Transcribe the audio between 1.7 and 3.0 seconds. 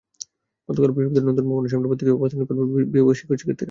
সামনে প্রতীকী অবস্থান কর্মসূচি পালন করেছে